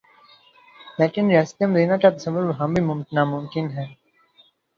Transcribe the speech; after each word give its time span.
لیکن 0.99 1.23
ریاست 1.29 1.59
مدینہ 1.73 1.95
کا 2.01 2.09
تصور 2.09 2.43
وہاں 2.43 2.67
بھی 2.67 2.81
ناممکن 3.15 3.65
ہے۔ 3.77 3.85